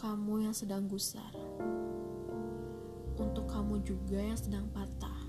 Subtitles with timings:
[0.00, 1.28] kamu yang sedang gusar,
[3.20, 5.28] untuk kamu juga yang sedang patah,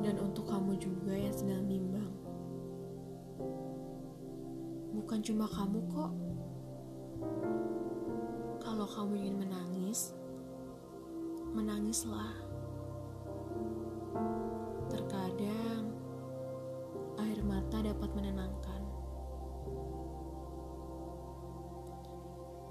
[0.00, 2.08] dan untuk kamu juga yang sedang bimbang.
[4.96, 6.12] Bukan cuma kamu kok.
[8.64, 10.16] Kalau kamu ingin menangis,
[11.52, 12.47] menangislah.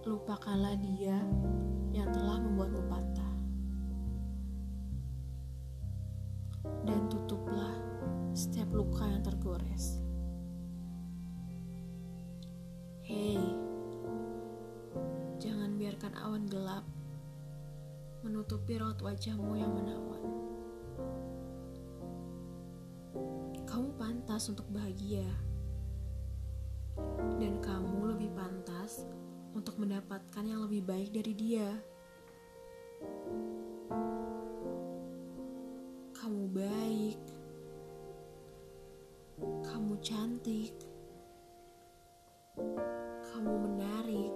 [0.07, 1.19] Lupakanlah dia
[1.91, 3.33] yang telah membuatmu patah.
[6.87, 7.75] Dan tutuplah
[8.31, 9.99] setiap luka yang tergores.
[13.03, 13.35] Hei,
[15.43, 16.87] jangan biarkan awan gelap
[18.23, 20.23] menutupi raut wajahmu yang menawan.
[23.67, 25.27] Kamu pantas untuk bahagia,
[27.43, 29.03] dan kamu lebih pantas
[29.53, 31.69] untuk mendapatkan yang lebih baik dari dia.
[36.17, 37.21] Kamu baik,
[39.63, 40.73] kamu cantik,
[43.31, 44.35] kamu menarik,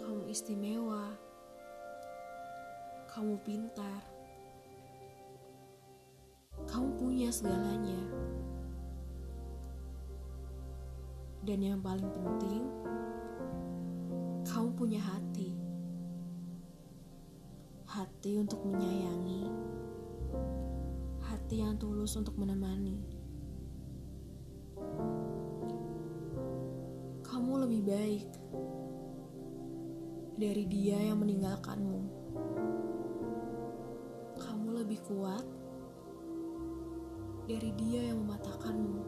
[0.00, 1.12] kamu istimewa,
[3.12, 4.02] kamu pintar,
[6.66, 8.25] kamu punya segalanya.
[11.46, 12.66] Dan yang paling penting,
[14.42, 15.54] kamu punya hati.
[17.86, 19.46] Hati untuk menyayangi.
[21.22, 22.98] Hati yang tulus untuk menemani.
[27.22, 28.26] Kamu lebih baik
[30.34, 32.00] dari dia yang meninggalkanmu.
[34.34, 35.46] Kamu lebih kuat
[37.46, 38.98] dari dia yang mematahkanmu.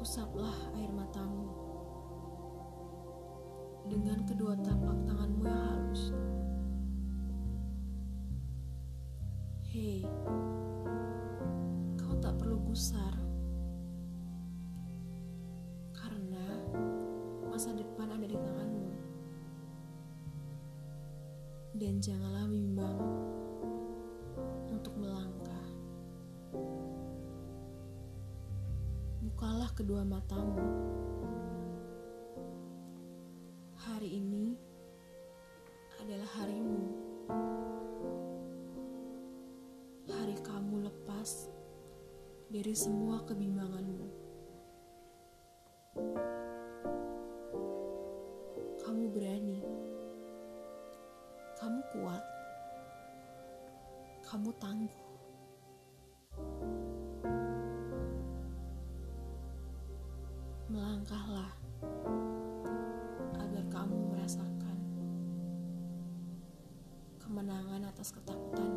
[0.00, 1.52] Usaplah air matamu
[3.84, 6.02] dengan kedua tapak tanganmu yang halus.
[9.68, 10.00] Hei,
[12.00, 13.12] kau tak perlu gusar
[15.92, 16.48] karena
[17.52, 18.88] masa depan ada di tanganmu.
[21.76, 23.00] Dan janganlah bimbang
[29.80, 30.60] kedua matamu.
[33.80, 34.52] Hari ini
[36.04, 36.84] adalah harimu.
[40.04, 41.48] Hari kamu lepas
[42.52, 44.04] dari semua kebimbanganmu.
[48.84, 49.64] Kamu berani.
[51.56, 52.24] Kamu kuat.
[54.28, 55.09] Kamu tangguh.
[68.02, 68.69] 助かった。